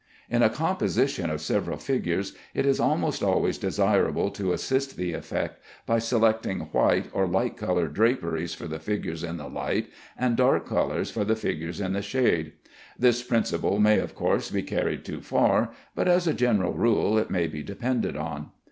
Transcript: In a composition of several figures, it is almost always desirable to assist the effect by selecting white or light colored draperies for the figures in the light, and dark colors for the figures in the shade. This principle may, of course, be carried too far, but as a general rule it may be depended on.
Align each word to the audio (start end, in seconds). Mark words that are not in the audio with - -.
In 0.31 0.41
a 0.41 0.49
composition 0.49 1.29
of 1.29 1.41
several 1.41 1.77
figures, 1.77 2.33
it 2.55 2.65
is 2.65 2.79
almost 2.79 3.21
always 3.21 3.59
desirable 3.59 4.31
to 4.31 4.51
assist 4.51 4.97
the 4.97 5.13
effect 5.13 5.63
by 5.85 5.99
selecting 5.99 6.61
white 6.71 7.05
or 7.13 7.27
light 7.27 7.55
colored 7.55 7.93
draperies 7.93 8.55
for 8.55 8.65
the 8.65 8.79
figures 8.79 9.23
in 9.23 9.37
the 9.37 9.47
light, 9.47 9.89
and 10.17 10.35
dark 10.35 10.67
colors 10.67 11.11
for 11.11 11.23
the 11.23 11.35
figures 11.35 11.79
in 11.79 11.93
the 11.93 12.01
shade. 12.01 12.53
This 12.97 13.21
principle 13.21 13.77
may, 13.77 13.99
of 13.99 14.15
course, 14.15 14.49
be 14.49 14.63
carried 14.63 15.05
too 15.05 15.21
far, 15.21 15.69
but 15.93 16.07
as 16.07 16.25
a 16.25 16.33
general 16.33 16.73
rule 16.73 17.19
it 17.19 17.29
may 17.29 17.45
be 17.45 17.61
depended 17.61 18.17
on. 18.17 18.49